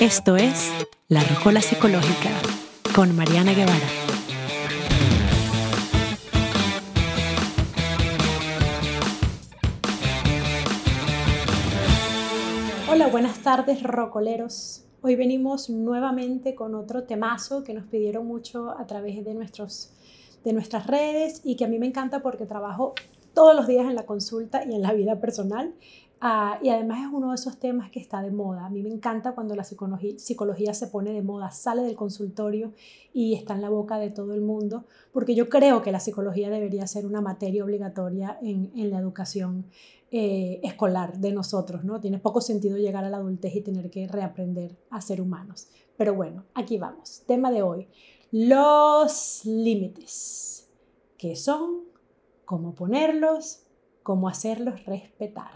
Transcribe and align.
Esto 0.00 0.36
es 0.36 0.70
La 1.08 1.22
Rocola 1.24 1.60
Psicológica 1.60 2.30
con 2.94 3.14
Mariana 3.16 3.52
Guevara. 3.52 3.78
Hola, 12.90 13.08
buenas 13.08 13.42
tardes, 13.42 13.82
rocoleros. 13.82 14.84
Hoy 15.02 15.16
venimos 15.16 15.70
nuevamente 15.70 16.54
con 16.54 16.74
otro 16.74 17.04
temazo 17.04 17.64
que 17.64 17.74
nos 17.74 17.86
pidieron 17.86 18.26
mucho 18.26 18.70
a 18.70 18.86
través 18.86 19.24
de, 19.24 19.34
nuestros, 19.34 19.92
de 20.44 20.52
nuestras 20.52 20.86
redes 20.86 21.40
y 21.44 21.56
que 21.56 21.64
a 21.64 21.68
mí 21.68 21.78
me 21.78 21.86
encanta 21.86 22.20
porque 22.20 22.46
trabajo 22.46 22.94
todos 23.34 23.54
los 23.54 23.66
días 23.66 23.86
en 23.86 23.94
la 23.94 24.06
consulta 24.06 24.64
y 24.64 24.74
en 24.74 24.82
la 24.82 24.92
vida 24.92 25.20
personal 25.20 25.74
Ah, 26.22 26.58
y 26.62 26.68
además 26.68 27.00
es 27.00 27.08
uno 27.10 27.30
de 27.30 27.36
esos 27.36 27.58
temas 27.58 27.90
que 27.90 27.98
está 27.98 28.20
de 28.20 28.30
moda. 28.30 28.66
A 28.66 28.68
mí 28.68 28.82
me 28.82 28.90
encanta 28.90 29.32
cuando 29.32 29.56
la 29.56 29.64
psicología, 29.64 30.74
se 30.74 30.86
pone 30.88 31.12
de 31.12 31.22
moda, 31.22 31.50
sale 31.50 31.82
del 31.82 31.96
consultorio 31.96 32.74
y 33.14 33.34
está 33.34 33.54
en 33.54 33.62
la 33.62 33.70
boca 33.70 33.98
de 33.98 34.10
todo 34.10 34.34
el 34.34 34.42
mundo, 34.42 34.84
porque 35.12 35.34
yo 35.34 35.48
creo 35.48 35.80
que 35.80 35.92
la 35.92 35.98
psicología 35.98 36.50
debería 36.50 36.86
ser 36.86 37.06
una 37.06 37.22
materia 37.22 37.64
obligatoria 37.64 38.38
en, 38.42 38.70
la 38.90 38.98
educación 38.98 39.64
eh, 40.10 40.60
escolar 40.62 41.16
de 41.18 41.32
nosotros, 41.32 41.84
¿no? 41.84 42.00
Tiene 42.00 42.18
poco 42.18 42.42
sentido 42.42 42.76
llegar 42.76 43.04
a 43.04 43.10
la 43.10 43.16
adultez 43.16 43.56
y 43.56 43.62
tener 43.62 43.88
que 43.88 44.06
reaprender 44.06 44.76
a 44.90 45.00
ser 45.00 45.22
humanos. 45.22 45.68
Pero 45.96 46.14
bueno, 46.14 46.44
aquí 46.52 46.76
vamos. 46.76 47.22
Tema 47.26 47.50
de 47.50 47.62
hoy, 47.62 47.88
los 48.30 49.46
límites. 49.46 50.68
¿Qué 51.16 51.34
son? 51.34 51.84
¿Cómo 52.44 52.74
ponerlos? 52.74 53.69
Cómo 54.10 54.28
hacerlos 54.28 54.84
respetar. 54.86 55.52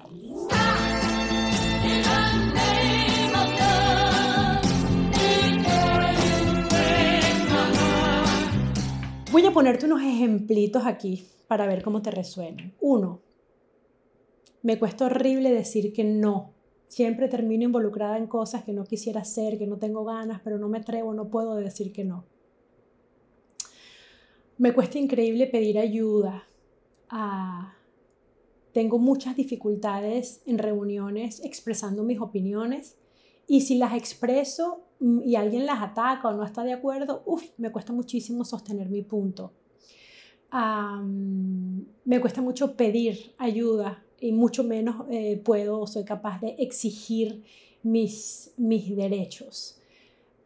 Voy 9.33 9.45
a 9.45 9.51
ponerte 9.53 9.87
unos 9.87 10.03
ejemplitos 10.03 10.87
aquí 10.87 11.27
para 11.49 11.67
ver 11.67 11.83
cómo 11.83 12.01
te 12.01 12.13
resuenan. 12.13 12.73
Uno, 12.81 13.23
me 14.63 14.79
cuesta 14.79 15.07
horrible 15.07 15.51
decir 15.51 15.93
que 15.93 16.05
no. 16.05 16.53
Siempre 16.87 17.27
termino 17.27 17.65
involucrada 17.65 18.19
en 18.19 18.29
cosas 18.29 18.63
que 18.63 18.73
no 18.73 18.85
quisiera 18.85 19.23
hacer, 19.23 19.59
que 19.59 19.67
no 19.67 19.79
tengo 19.79 20.05
ganas, 20.05 20.41
pero 20.45 20.59
no 20.59 20.69
me 20.69 20.79
atrevo, 20.79 21.13
no 21.13 21.27
puedo 21.27 21.57
decir 21.57 21.93
que 21.93 22.05
no. 22.05 22.25
Me 24.59 24.73
cuesta 24.73 25.01
increíble 25.01 25.49
pedir 25.49 25.77
ayuda 25.77 26.45
a 27.09 27.75
tengo 28.75 28.99
muchas 28.99 29.37
dificultades 29.37 30.43
en 30.47 30.59
reuniones 30.59 31.41
expresando 31.45 32.03
mis 32.03 32.21
opiniones 32.21 32.97
y 33.47 33.61
si 33.61 33.79
las 33.79 33.95
expreso 33.95 34.83
mm, 34.99 35.21
y 35.25 35.37
alguien 35.37 35.65
las 35.65 35.81
ataca 35.81 36.29
o 36.29 36.33
no 36.33 36.45
está 36.45 36.65
de 36.65 36.73
acuerdo, 36.73 37.23
uf, 37.25 37.45
me 37.57 37.71
cuesta 37.71 37.93
muchísimo 37.93 38.45
sostener 38.45 38.91
mi 38.91 39.03
punto. 39.03 39.53
me 42.05 42.21
cuesta 42.21 42.43
mucho 42.43 42.77
pedir 42.77 43.33
ayuda 43.39 44.03
y 44.21 44.33
mucho 44.33 44.65
menos 44.65 45.07
eh, 45.09 45.41
puedo 45.45 45.81
o 45.81 45.87
soy 45.87 46.05
capaz 46.05 46.41
de 46.41 46.57
exigir 46.59 47.45
mis, 47.85 48.53
mis 48.57 48.97
derechos. 48.97 49.81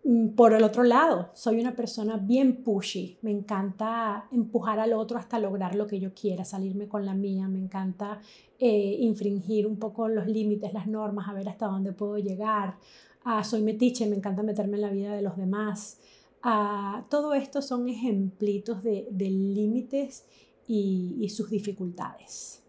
Mm, 0.09 0.29
por 0.31 0.55
el 0.55 0.65
otro 0.65 0.85
lado, 0.85 1.29
soy 1.35 1.61
una 1.61 1.77
persona 1.77 2.17
bien 2.17 2.63
pushy, 2.65 3.19
me 3.21 3.31
encanta 3.31 4.27
empujar 4.33 4.81
al 4.81 4.95
otro 4.95 5.19
hasta 5.19 5.39
lograr 5.39 5.75
lo 5.75 5.87
que 5.87 6.01
yo 6.01 6.15
quiera, 6.15 6.47
salirme 6.47 6.89
con 6.89 7.05
la 7.05 7.13
mía, 7.13 7.47
me 7.47 7.59
encanta 7.59 8.19
eh, 8.59 8.97
infringir 9.01 9.67
un 9.67 9.79
poco 9.79 10.09
los 10.09 10.27
límites, 10.27 10.73
las 10.73 10.87
normas, 10.87 11.29
a 11.29 11.35
ver 11.35 11.51
hasta 11.51 11.67
dónde 11.67 11.93
puedo 11.93 12.17
llegar. 12.17 12.79
Ah, 13.23 13.45
soy 13.45 13.61
metiche, 13.61 14.07
me 14.07 14.17
encanta 14.17 14.43
meterme 14.43 14.77
en 14.77 14.81
la 14.81 14.91
vida 14.91 15.15
de 15.15 15.21
los 15.21 15.37
demás. 15.37 16.01
Ah, 16.43 17.05
todo 17.11 17.35
esto 17.35 17.61
son 17.61 17.87
ejemplitos 17.87 18.83
de, 18.83 19.09
límites 19.11 20.25
y, 20.67 21.17
y 21.21 21.29
sus 21.29 21.51
dificultades. 21.51 22.63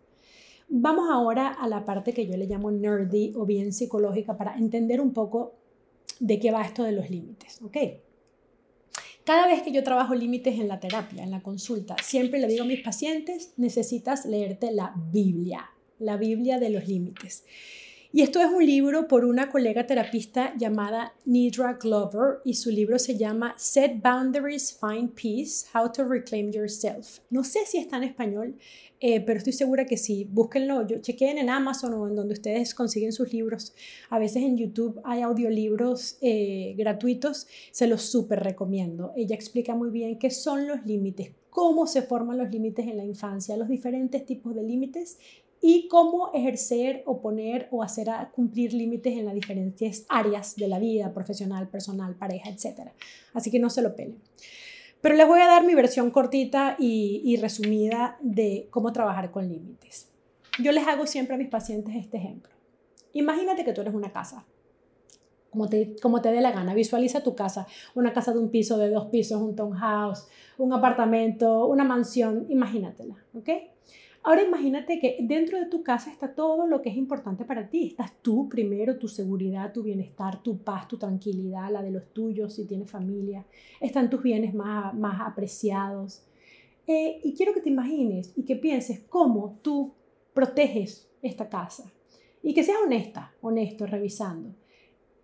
Vamos 0.67 1.09
ahora 1.09 1.53
a 1.53 1.69
la 1.69 1.85
parte 1.85 2.13
que 2.13 2.27
yo 2.27 2.35
le 2.35 2.47
llamo 2.47 2.69
nerdy 2.69 3.31
o 3.37 3.45
bien 3.45 3.71
psicológica 3.71 4.35
para 4.35 4.57
entender 4.57 4.99
un 4.99 5.13
poco 5.13 5.53
de 6.19 6.39
qué 6.39 6.51
va 6.51 6.63
esto 6.63 6.83
de 6.83 6.91
los 6.91 7.09
límites, 7.09 7.61
¿ok? 7.61 7.77
Cada 9.23 9.47
vez 9.47 9.61
que 9.61 9.71
yo 9.71 9.83
trabajo 9.83 10.15
límites 10.15 10.59
en 10.59 10.67
la 10.67 10.79
terapia, 10.79 11.23
en 11.23 11.31
la 11.31 11.41
consulta, 11.41 11.95
siempre 12.01 12.39
le 12.39 12.47
digo 12.47 12.63
a 12.63 12.67
mis 12.67 12.81
pacientes, 12.81 13.53
necesitas 13.57 14.25
leerte 14.25 14.71
la 14.71 14.93
Biblia, 15.11 15.69
la 15.99 16.17
Biblia 16.17 16.57
de 16.57 16.69
los 16.69 16.87
límites. 16.87 17.45
Y 18.11 18.23
esto 18.23 18.41
es 18.41 18.47
un 18.47 18.65
libro 18.65 19.07
por 19.07 19.23
una 19.23 19.51
colega 19.51 19.85
terapista 19.85 20.55
llamada 20.57 21.13
Nidra 21.25 21.73
Glover 21.73 22.39
y 22.43 22.55
su 22.55 22.71
libro 22.71 22.97
se 22.97 23.15
llama 23.15 23.53
Set 23.55 24.01
Boundaries, 24.01 24.75
Find 24.75 25.11
Peace, 25.11 25.67
How 25.75 25.91
to 25.91 26.05
Reclaim 26.05 26.49
Yourself. 26.49 27.19
No 27.29 27.43
sé 27.43 27.67
si 27.67 27.77
está 27.77 27.97
en 27.97 28.05
español, 28.05 28.55
eh, 28.99 29.21
pero 29.21 29.37
estoy 29.37 29.53
segura 29.53 29.85
que 29.85 29.95
sí. 29.95 30.27
Búsquenlo, 30.27 30.87
yo 30.87 30.97
en 31.19 31.49
Amazon 31.51 31.93
o 31.93 32.07
en 32.07 32.15
donde 32.15 32.33
ustedes 32.33 32.73
consiguen 32.73 33.13
sus 33.13 33.31
libros. 33.31 33.75
A 34.09 34.17
veces 34.17 34.41
en 34.41 34.57
YouTube 34.57 34.99
hay 35.03 35.21
audiolibros 35.21 36.17
eh, 36.21 36.73
gratuitos, 36.79 37.45
se 37.69 37.85
los 37.85 38.01
súper 38.01 38.39
recomiendo. 38.39 39.13
Ella 39.15 39.35
explica 39.35 39.75
muy 39.75 39.91
bien 39.91 40.17
qué 40.17 40.31
son 40.31 40.67
los 40.67 40.83
límites, 40.83 41.33
cómo 41.51 41.85
se 41.85 42.01
forman 42.01 42.39
los 42.39 42.49
límites 42.49 42.87
en 42.87 42.97
la 42.97 43.05
infancia, 43.05 43.55
los 43.55 43.69
diferentes 43.69 44.25
tipos 44.25 44.55
de 44.55 44.63
límites 44.63 45.19
y 45.61 45.87
cómo 45.87 46.31
ejercer 46.33 47.03
o 47.05 47.21
poner 47.21 47.67
o 47.71 47.83
hacer 47.83 48.07
cumplir 48.33 48.73
límites 48.73 49.17
en 49.17 49.25
las 49.25 49.33
diferentes 49.33 50.05
áreas 50.07 50.55
de 50.55 50.67
la 50.67 50.79
vida, 50.79 51.13
profesional, 51.13 51.67
personal, 51.67 52.15
pareja, 52.15 52.49
etc. 52.49 52.91
Así 53.33 53.51
que 53.51 53.59
no 53.59 53.69
se 53.69 53.81
lo 53.81 53.95
pelen. 53.95 54.19
Pero 55.01 55.15
les 55.15 55.27
voy 55.27 55.39
a 55.41 55.47
dar 55.47 55.65
mi 55.65 55.75
versión 55.75 56.11
cortita 56.11 56.75
y, 56.77 57.37
resumida 57.37 58.17
de 58.21 58.67
cómo 58.69 58.91
trabajar 58.91 59.31
con 59.31 59.47
límites. 59.47 60.09
Yo 60.61 60.71
les 60.71 60.85
hago 60.87 61.05
siempre 61.07 61.35
a 61.35 61.37
mis 61.37 61.47
pacientes 61.47 61.95
este 61.95 62.17
ejemplo. 62.17 62.51
Imagínate 63.13 63.63
que 63.63 63.71
tú 63.71 63.81
eres 63.81 63.93
una 63.93 64.11
casa, 64.11 64.45
como 65.49 65.69
te, 65.69 65.95
como 66.01 66.21
te 66.21 66.31
dé 66.31 66.41
la 66.41 66.51
gana. 66.51 66.73
Visualiza 66.73 67.23
tu 67.23 67.33
casa, 67.33 67.65
una 67.95 68.11
casa 68.11 68.33
de 68.33 68.39
un 68.39 68.49
piso, 68.49 68.77
de 68.77 68.89
dos 68.89 69.05
pisos, 69.05 69.41
un 69.41 69.55
townhouse, 69.55 70.27
un 70.57 70.73
apartamento, 70.73 71.65
una 71.67 71.85
mansión, 71.85 72.45
imagínatela, 72.49 73.15
¿ok? 73.33 73.49
Ahora 74.21 74.43
imagínate 74.43 74.99
que 74.99 75.17
dentro 75.21 75.57
de 75.57 75.67
tu 75.67 75.81
casa 75.81 76.11
está 76.11 76.35
todo 76.35 76.67
lo 76.67 76.81
que 76.81 76.89
es 76.89 76.97
importante 76.97 77.45
para 77.45 77.69
ti. 77.69 77.87
Estás 77.87 78.11
tú 78.21 78.49
primero, 78.49 78.97
tu 78.97 79.07
seguridad, 79.07 79.71
tu 79.71 79.81
bienestar, 79.81 80.43
tu 80.43 80.57
paz, 80.57 80.87
tu 80.87 80.97
tranquilidad, 80.97 81.71
la 81.71 81.81
de 81.81 81.91
los 81.91 82.13
tuyos 82.13 82.53
si 82.53 82.65
tienes 82.65 82.91
familia. 82.91 83.45
Están 83.79 84.09
tus 84.09 84.21
bienes 84.21 84.53
más, 84.53 84.93
más 84.93 85.21
apreciados. 85.21 86.23
Eh, 86.85 87.21
y 87.23 87.33
quiero 87.33 87.53
que 87.53 87.61
te 87.61 87.69
imagines 87.69 88.33
y 88.35 88.43
que 88.43 88.55
pienses 88.55 88.99
cómo 88.99 89.59
tú 89.61 89.93
proteges 90.33 91.09
esta 91.21 91.47
casa. 91.47 91.91
Y 92.41 92.53
que 92.53 92.63
seas 92.63 92.79
honesta, 92.83 93.33
honesto, 93.41 93.85
revisando. 93.85 94.53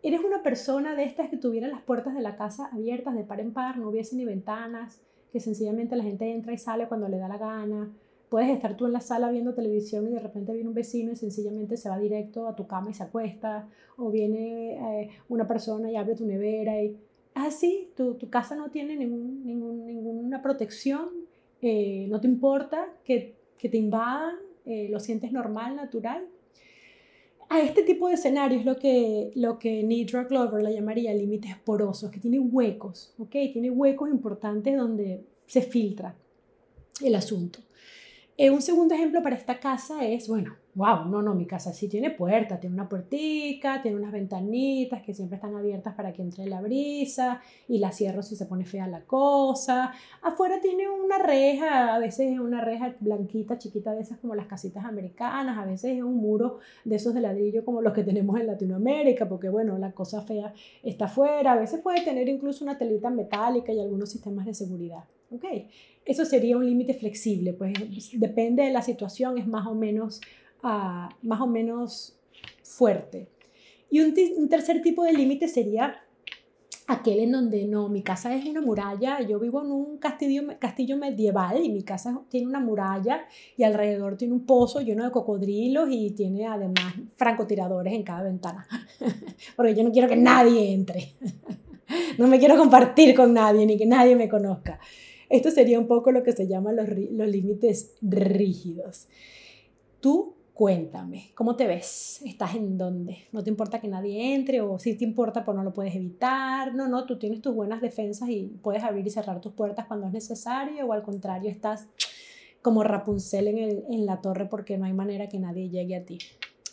¿Eres 0.04 0.22
una 0.22 0.44
persona 0.44 0.96
de 0.96 1.04
estas 1.04 1.30
que 1.30 1.38
tuviera 1.38 1.68
las 1.68 1.82
puertas 1.82 2.14
de 2.14 2.22
la 2.22 2.36
casa 2.36 2.70
abiertas 2.72 3.16
de 3.16 3.24
par 3.24 3.40
en 3.40 3.52
par, 3.52 3.78
no 3.78 3.90
hubiese 3.90 4.16
ni 4.16 4.24
ventanas, 4.24 5.02
que 5.32 5.40
sencillamente 5.40 5.96
la 5.96 6.04
gente 6.04 6.32
entra 6.32 6.54
y 6.54 6.58
sale 6.58 6.88
cuando 6.88 7.10
le 7.10 7.18
da 7.18 7.28
la 7.28 7.38
gana? 7.38 7.92
Puedes 8.36 8.50
estar 8.50 8.76
tú 8.76 8.86
en 8.86 8.92
la 8.92 9.00
sala 9.00 9.32
viendo 9.32 9.54
televisión 9.54 10.06
y 10.10 10.12
de 10.12 10.20
repente 10.20 10.52
viene 10.52 10.68
un 10.68 10.76
vecino 10.76 11.10
y 11.10 11.16
sencillamente 11.16 11.78
se 11.78 11.88
va 11.88 11.98
directo 11.98 12.50
a 12.50 12.54
tu 12.58 12.68
cama 12.68 12.92
y 12.92 12.94
se 12.94 13.04
acuesta, 13.04 13.70
o 13.96 14.12
viene 14.12 14.74
eh, 14.74 15.10
una 15.30 15.48
persona 15.48 15.90
y 15.90 15.96
abre 15.96 16.16
tu 16.16 16.26
nevera 16.26 16.84
y 16.84 16.98
así, 17.34 17.92
tu, 17.96 18.16
tu 18.16 18.30
casa 18.30 18.58
no 18.58 18.72
tiene 18.72 18.98
ningún, 18.98 19.46
ningún, 19.46 19.88
ninguna 19.88 20.42
protección, 20.42 21.08
eh, 21.62 22.08
no 22.10 22.20
te 22.20 22.28
importa 22.28 22.90
que, 23.06 23.36
que 23.58 23.70
te 23.70 23.78
invadan, 23.78 24.36
eh, 24.66 24.90
lo 24.90 25.00
sientes 25.00 25.32
normal, 25.32 25.78
natural. 25.78 26.28
A 27.48 27.62
este 27.62 27.84
tipo 27.84 28.10
de 28.10 28.16
escenario 28.16 28.60
es 28.60 28.66
lo 28.66 28.76
que, 28.76 29.32
lo 29.36 29.60
que 29.60 29.82
Nidra 29.82 30.26
Glover 30.26 30.62
le 30.62 30.74
llamaría 30.74 31.14
límites 31.14 31.56
porosos, 31.60 32.12
que 32.12 32.20
tiene 32.20 32.40
huecos, 32.40 33.14
¿ok? 33.18 33.32
Tiene 33.54 33.72
huecos 33.72 34.10
importantes 34.10 34.76
donde 34.76 35.24
se 35.46 35.62
filtra 35.62 36.18
el 37.02 37.16
asunto. 37.16 37.65
Eh, 38.38 38.50
un 38.50 38.62
segundo 38.62 38.94
ejemplo 38.94 39.24
para 39.24 39.38
esta 39.38 39.62
casa 39.62 40.06
es, 40.06 40.28
bueno, 40.28 40.58
wow, 40.74 41.06
no, 41.06 41.22
no, 41.22 41.34
mi 41.34 41.46
casa 41.46 41.72
sí 41.72 41.88
tiene 41.88 42.12
puerta, 42.12 42.60
tiene 42.60 42.76
una 42.76 42.90
puertica, 42.90 43.82
tiene 43.82 43.96
unas 43.96 44.12
ventanitas 44.12 45.02
que 45.04 45.14
siempre 45.14 45.38
están 45.38 45.56
abiertas 45.56 45.94
para 45.96 46.12
que 46.12 46.22
entre 46.22 46.46
la 46.46 46.60
brisa 46.60 47.42
y 47.70 47.78
la 47.80 47.94
cierro 47.94 48.22
si 48.22 48.36
se 48.36 48.46
pone 48.46 48.66
fea 48.66 48.88
la 48.88 49.06
cosa. 49.06 49.94
Afuera 50.22 50.60
tiene 50.60 50.90
una 50.90 51.18
reja, 51.18 51.96
a 51.96 52.00
veces 52.00 52.34
es 52.34 52.40
una 52.40 52.60
reja 52.60 52.94
blanquita, 53.00 53.58
chiquita, 53.58 53.94
de 53.94 54.02
esas 54.02 54.18
como 54.18 54.36
las 54.36 54.48
casitas 54.48 54.84
americanas, 54.84 55.58
a 55.58 55.64
veces 55.64 55.96
es 55.96 56.04
un 56.04 56.18
muro 56.18 56.60
de 56.84 56.98
esos 56.98 57.14
de 57.14 57.22
ladrillo 57.22 57.64
como 57.64 57.82
los 57.82 57.94
que 57.94 58.04
tenemos 58.04 58.38
en 58.38 58.48
Latinoamérica, 58.48 59.30
porque 59.30 59.48
bueno, 59.48 59.78
la 59.78 59.94
cosa 59.94 60.22
fea 60.24 60.54
está 60.84 61.06
afuera, 61.06 61.54
a 61.54 61.56
veces 61.56 61.80
puede 61.80 62.04
tener 62.04 62.28
incluso 62.28 62.66
una 62.66 62.78
telita 62.78 63.10
metálica 63.10 63.72
y 63.72 63.80
algunos 63.80 64.10
sistemas 64.10 64.46
de 64.46 64.54
seguridad. 64.54 65.06
¿Ok? 65.36 65.46
Eso 66.06 66.26
sería 66.26 66.58
un 66.58 66.66
límite 66.66 66.94
flexible, 66.94 67.54
pues 67.54 67.74
depende 68.14 68.64
de 68.64 68.72
la 68.72 68.82
situación, 68.82 69.38
es 69.38 69.48
más 69.48 69.66
o 69.68 69.74
menos, 69.74 70.22
ah, 70.62 71.10
más 71.24 71.42
o 71.42 71.48
menos 71.48 72.16
fuerte. 72.64 73.28
Y 73.90 74.02
un, 74.02 74.50
tercer 74.50 74.82
tipo 74.82 75.04
de 75.04 75.14
límite 75.14 75.48
sería 75.48 75.96
aquel 76.88 77.20
en 77.20 77.32
donde 77.32 77.66
no, 77.66 77.88
mi 77.90 78.04
casa 78.04 78.36
es 78.36 78.46
una 78.46 78.62
muralla, 78.62 79.22
yo 79.22 79.40
vivo 79.40 79.64
en 79.64 79.72
un 79.72 79.98
castillo, 79.98 80.44
castillo 80.60 80.98
medieval 80.98 81.64
y 81.64 81.70
mi 81.70 81.82
casa 81.82 82.22
tiene 82.30 82.48
una 82.48 82.60
muralla 82.60 83.26
y 83.58 83.64
alrededor 83.64 84.18
tiene 84.18 84.34
un 84.34 84.46
pozo 84.46 84.82
lleno 84.82 85.04
de 85.04 85.12
cocodrilos 85.12 85.88
y 85.90 86.12
tiene 86.12 86.46
además 86.46 86.94
francotiradores 87.16 87.94
en 87.94 88.04
cada 88.04 88.24
ventana, 88.24 88.68
porque 89.56 89.74
yo 89.74 89.84
no 89.84 89.92
quiero 89.92 90.08
que 90.08 90.18
nadie 90.18 90.74
entre, 90.74 91.14
no 92.20 92.28
me 92.28 92.38
quiero 92.38 92.58
compartir 92.58 93.16
con 93.16 93.34
nadie 93.34 93.66
ni 93.66 93.78
que 93.78 93.86
nadie 93.86 94.16
me 94.16 94.30
conozca. 94.30 94.80
Esto 95.30 95.52
sería 95.52 95.80
un 95.80 95.88
poco 95.88 96.12
lo 96.12 96.24
que 96.24 96.32
se 96.32 96.48
llama 96.48 96.72
los, 96.72 96.88
los 96.90 97.28
límites 97.28 97.94
rígidos. 98.02 99.08
Tú 100.00 100.36
Cuéntame, 100.56 101.32
¿cómo 101.36 101.58
te 101.58 101.68
ves? 101.68 102.22
¿Estás 102.26 102.56
en 102.56 102.78
dónde? 102.78 103.28
¿No 103.34 103.44
te 103.44 103.50
importa 103.50 103.82
que 103.82 103.90
nadie 103.90 104.34
entre 104.36 104.62
o 104.62 104.80
si 104.80 104.96
te 104.96 105.04
importa 105.04 105.44
pues 105.44 105.58
no 105.58 105.66
lo 105.66 105.74
puedes 105.74 105.94
evitar? 105.94 106.74
No, 106.74 106.88
no, 106.88 107.06
tú 107.06 107.20
tienes 107.20 107.42
tus 107.42 107.54
buenas 107.54 107.82
defensas 107.82 108.30
y 108.30 108.58
puedes 108.64 108.82
abrir 108.82 109.06
y 109.06 109.10
cerrar 109.10 109.42
tus 109.42 109.52
puertas 109.52 109.86
cuando 109.86 110.08
es 110.08 110.14
necesario 110.14 110.86
o 110.86 110.94
al 110.94 111.04
contrario 111.04 111.52
estás 111.52 111.90
como 112.62 112.86
Rapunzel 112.86 113.50
en, 113.50 113.58
el, 113.58 113.84
en 113.90 114.06
la 114.06 114.22
torre 114.22 114.46
porque 114.46 114.78
no 114.78 114.86
hay 114.86 114.94
manera 114.94 115.28
que 115.28 115.40
nadie 115.40 115.68
llegue 115.68 115.98
a 115.98 116.06
ti. 116.06 116.20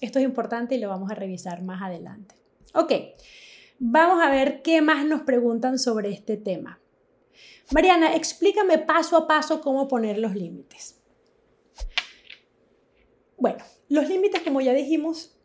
Esto 0.01 0.21
es 0.21 0.25
importante 0.27 0.77
y 0.77 0.79
lo 0.79 0.89
vamos 0.89 1.11
a 1.11 1.17
revisar 1.17 1.65
más 1.65 1.83
adelante. 1.83 2.37
Ok, 2.75 2.93
vamos 3.81 4.23
a 4.23 4.31
ver 4.31 4.63
qué 4.63 4.81
más 4.81 5.05
nos 5.05 5.23
preguntan 5.23 5.81
sobre 5.81 6.13
este 6.13 6.37
tema. 6.37 6.79
Mariana, 7.73 8.15
explícame 8.15 8.79
paso 8.79 9.17
a 9.17 9.27
paso 9.27 9.61
cómo 9.61 9.89
poner 9.89 10.19
los 10.19 10.35
límites. 10.35 11.01
Bueno, 13.39 13.65
los 13.89 14.09
límites, 14.09 14.43
como 14.43 14.61
ya 14.61 14.73
dijimos, 14.73 15.37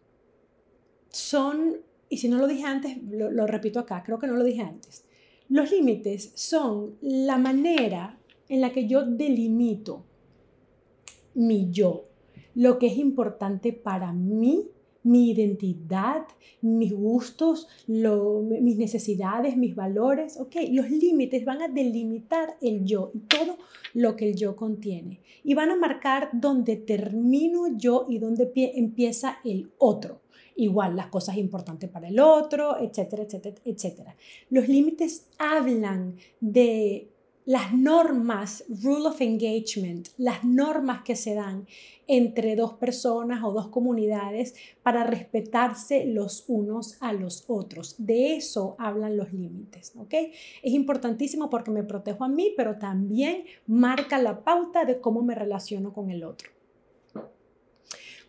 son, 1.09 1.77
y 2.09 2.17
si 2.17 2.27
no 2.27 2.37
lo 2.37 2.47
dije 2.47 2.65
antes, 2.65 2.97
lo, 3.09 3.47
repito 3.47 3.79
acá, 3.79 4.03
creo 4.03 4.19
que 4.19 4.27
no 4.27 4.35
lo 4.35 4.43
dije 4.43 4.61
antes, 4.61 5.05
los 5.49 5.71
límites 5.71 6.33
son 6.35 6.97
la 7.01 7.37
manera 7.37 8.19
en 8.49 8.61
la 8.61 8.71
que 8.71 8.87
yo 8.87 9.03
delimito 9.03 10.05
mi 11.33 11.71
yo, 11.71 12.09
lo 12.55 12.77
que 12.77 12.87
es 12.87 12.97
importante 12.97 13.71
para 13.71 14.11
mí 14.11 14.69
mi 15.07 15.31
identidad, 15.31 16.27
mis 16.61 16.93
gustos, 16.93 17.67
mis 17.87 18.77
necesidades, 18.77 19.55
mis 19.55 19.73
valores, 19.73 20.37
¿ok? 20.37 20.55
Los 20.71 20.89
límites 20.89 21.45
van 21.45 21.61
a 21.61 21.69
delimitar 21.69 22.57
el 22.61 22.83
yo 22.83 23.11
y 23.13 23.19
todo 23.19 23.57
lo 23.93 24.15
que 24.17 24.29
el 24.29 24.35
yo 24.35 24.55
contiene. 24.55 25.21
Y 25.43 25.53
van 25.53 25.71
a 25.71 25.77
marcar 25.77 26.29
dónde 26.33 26.75
termino 26.75 27.77
yo 27.77 28.05
y 28.09 28.19
dónde 28.19 28.51
empieza 28.53 29.37
el 29.45 29.71
otro. 29.77 30.19
Igual 30.57 30.95
las 30.95 31.07
cosas 31.07 31.37
importantes 31.37 31.89
para 31.89 32.09
el 32.09 32.19
otro, 32.19 32.77
etcétera, 32.79 33.23
etcétera, 33.23 33.55
etcétera. 33.63 34.15
Los 34.49 34.67
límites 34.67 35.27
hablan 35.37 36.17
de 36.41 37.07
las 37.47 37.73
normas, 37.73 38.65
rule 38.83 39.07
of 39.07 39.21
engagement, 39.21 40.09
las 40.17 40.43
normas 40.43 41.03
que 41.03 41.15
se 41.15 41.33
dan 41.33 41.65
entre 42.05 42.57
dos 42.57 42.73
personas 42.73 43.41
o 43.41 43.53
dos 43.53 43.69
comunidades 43.69 44.53
para 44.83 45.05
respetarse 45.05 46.03
los 46.05 46.43
unos 46.49 46.97
a 46.99 47.13
los 47.13 47.45
otros. 47.47 47.95
De 47.99 48.35
eso 48.35 48.75
hablan 48.77 49.15
los 49.15 49.31
límites, 49.31 49.93
¿ok? 49.95 50.13
Es 50.61 50.73
importantísimo 50.73 51.49
porque 51.49 51.71
me 51.71 51.83
protejo 51.83 52.25
a 52.25 52.27
mí, 52.27 52.53
pero 52.57 52.77
también 52.77 53.45
marca 53.65 54.17
la 54.17 54.43
pauta 54.43 54.83
de 54.83 54.99
cómo 54.99 55.21
me 55.21 55.33
relaciono 55.33 55.93
con 55.93 56.11
el 56.11 56.25
otro. 56.25 56.51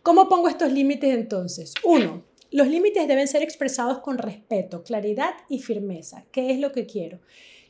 ¿Cómo 0.01 0.29
pongo 0.29 0.47
estos 0.47 0.71
límites 0.71 1.13
entonces? 1.13 1.73
Uno, 1.83 2.23
los 2.51 2.69
límites 2.69 3.05
deben 3.05 3.27
ser 3.27 3.43
expresados 3.43 3.99
con 3.99 4.17
respeto, 4.17 4.81
claridad 4.81 5.33
y 5.49 5.59
firmeza. 5.59 6.23
¿Qué 6.31 6.51
es 6.51 6.59
lo 6.59 6.71
que 6.71 6.85
quiero? 6.85 7.19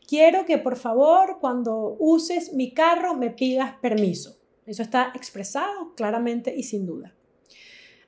Quiero 0.10 0.46
que 0.46 0.58
por 0.58 0.76
favor 0.76 1.38
cuando 1.40 1.96
uses 2.00 2.54
mi 2.54 2.74
carro 2.74 3.14
me 3.14 3.30
pidas 3.30 3.76
permiso. 3.80 4.40
Eso 4.66 4.82
está 4.82 5.12
expresado 5.14 5.94
claramente 5.96 6.54
y 6.56 6.64
sin 6.64 6.88
duda. 6.88 7.14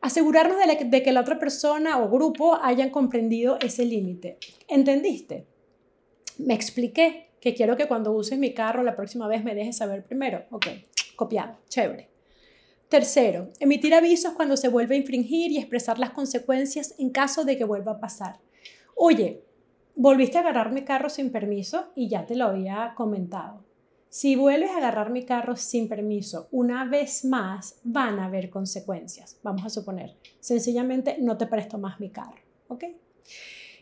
Asegurarnos 0.02 0.58
de, 0.58 1.04
que 1.04 1.12
la 1.12 1.22
otra 1.22 1.38
persona 1.38 2.00
o 2.00 2.10
grupo 2.10 2.58
hayan 2.60 2.90
comprendido 2.90 3.60
ese 3.62 3.86
límite. 3.86 4.40
¿Entendiste? 4.68 5.46
Me 6.40 6.56
expliqué 6.56 7.30
que 7.40 7.54
quiero 7.54 7.78
que 7.78 7.88
cuando 7.88 8.12
uses 8.12 8.40
mi 8.40 8.54
carro 8.56 8.82
la 8.82 8.96
próxima 8.96 9.28
vez 9.28 9.44
me 9.44 9.54
dejes 9.54 9.78
saber 9.78 10.04
primero. 10.04 10.46
Ok, 10.50 10.68
copiado, 11.16 11.60
chévere. 11.70 12.10
Tercero, 12.90 13.50
emitir 13.60 13.94
avisos 13.94 14.34
cuando 14.34 14.58
se 14.58 14.70
vuelve 14.70 14.96
a 14.96 14.98
infringir 14.98 15.52
y 15.52 15.60
expresar 15.60 16.00
las 16.00 16.10
consecuencias 16.10 16.96
en 16.98 17.12
caso 17.12 17.46
de 17.46 17.58
que 17.58 17.64
vuelva 17.64 17.94
a 17.94 18.00
pasar. 18.00 18.40
Oye, 18.96 19.44
volviste 19.96 20.38
a 20.38 20.42
agarrar 20.42 20.72
mi 20.72 20.84
carro 20.84 21.10
sin 21.10 21.32
permiso 21.32 21.92
y 21.96 22.10
ya 22.10 22.26
te 22.26 22.36
lo 22.36 22.46
había 22.46 22.94
comentado. 22.96 23.64
Si 24.10 24.36
vuelves 24.36 24.72
a 24.72 24.78
agarrar 24.78 25.10
mi 25.10 25.24
carro 25.24 25.56
sin 25.56 25.88
permiso 25.88 26.50
una 26.52 26.84
vez 26.86 27.24
más, 27.24 27.80
van 27.84 28.20
a 28.20 28.26
haber 28.26 28.50
consecuencias. 28.50 29.40
Vamos 29.42 29.66
a 29.66 29.70
suponer, 29.70 30.18
sencillamente 30.40 31.18
no 31.20 31.38
te 31.38 31.48
presto 31.48 31.78
más 31.78 32.00
mi 32.00 32.10
carro. 32.10 32.42
¿Ok? 32.68 32.84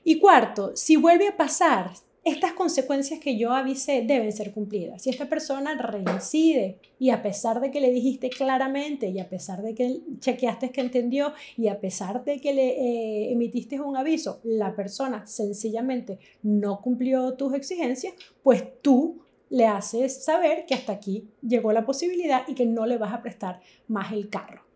Y 0.04 0.20
cuarto, 0.20 0.76
si 0.76 0.98
vuelve 0.98 1.28
a 1.28 1.38
pasar, 1.38 1.92
estas 2.24 2.54
consecuencias 2.54 3.20
que 3.20 3.38
yo 3.38 3.52
avisé 3.52 4.04
deben 4.06 4.32
ser 4.32 4.52
cumplidas. 4.52 5.02
Si 5.02 5.10
esta 5.10 5.30
persona 5.30 5.76
reincide 5.76 6.78
y 7.00 7.12
a 7.12 7.22
pesar 7.22 7.62
de 7.62 7.72
que 7.72 7.82
le 7.82 7.92
dijiste 7.92 8.30
claramente 8.30 9.10
y 9.10 9.20
a 9.20 9.30
pesar 9.30 9.62
de 9.62 9.74
que 9.74 10.02
chequeaste 10.20 10.72
que 10.72 10.82
entendió 10.82 11.34
y 11.58 11.68
a 11.68 11.80
pesar 11.80 12.24
de 12.24 12.40
que 12.40 12.54
le 12.54 12.70
eh, 12.70 13.32
emitiste 13.32 13.80
un 13.80 13.98
aviso, 13.98 14.40
la 14.44 14.76
persona 14.76 15.26
sencillamente 15.26 16.20
no 16.44 16.82
cumplió 16.82 17.34
tus 17.36 17.54
exigencias, 17.54 18.14
pues 18.44 18.64
tú 18.82 19.22
le 19.50 19.66
haces 19.66 20.24
saber 20.24 20.66
que 20.66 20.76
hasta 20.76 20.94
aquí 20.94 21.28
llegó 21.42 21.72
la 21.72 21.86
posibilidad 21.86 22.44
y 22.48 22.54
que 22.54 22.66
no 22.66 22.86
le 22.86 22.98
vas 22.98 23.14
a 23.14 23.22
prestar 23.22 23.62
más 23.88 24.12
el 24.12 24.30
carro. 24.30 24.69